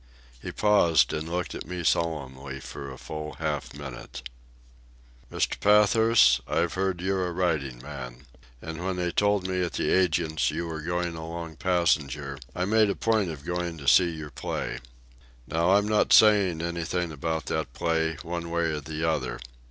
He 0.41 0.51
paused 0.51 1.13
and 1.13 1.29
looked 1.29 1.53
at 1.53 1.67
me 1.67 1.83
solemnly 1.83 2.59
for 2.59 2.91
a 2.91 2.97
full 2.97 3.33
half 3.33 3.71
minute. 3.75 4.27
"Mr. 5.31 5.59
Pathurst, 5.59 6.41
I've 6.47 6.73
heard 6.73 7.01
you're 7.01 7.27
a 7.27 7.31
writing 7.31 7.79
man. 7.83 8.25
And 8.63 8.83
when 8.83 8.95
they 8.95 9.11
told 9.11 9.47
me 9.47 9.61
at 9.61 9.73
the 9.73 9.91
agents' 9.91 10.49
you 10.49 10.65
were 10.65 10.81
going 10.81 11.15
along 11.15 11.57
passenger, 11.57 12.39
I 12.55 12.65
made 12.65 12.89
a 12.89 12.95
point 12.95 13.29
of 13.29 13.45
going 13.45 13.77
to 13.77 13.87
see 13.87 14.09
your 14.09 14.31
play. 14.31 14.79
Now 15.45 15.75
I'm 15.75 15.87
not 15.87 16.13
saying 16.13 16.63
anything 16.63 17.11
about 17.11 17.45
that 17.45 17.73
play, 17.73 18.13
one 18.23 18.49
way 18.49 18.71
or 18.71 18.81
the 18.81 19.07
other. 19.07 19.39